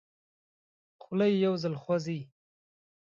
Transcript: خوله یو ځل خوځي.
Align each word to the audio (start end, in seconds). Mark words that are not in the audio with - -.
خوله 1.01 1.27
یو 1.45 1.53
ځل 1.61 1.73
خوځي. 1.81 2.19